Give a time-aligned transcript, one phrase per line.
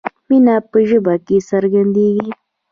[0.27, 2.29] مینه په ژبه کې څرګندیږي.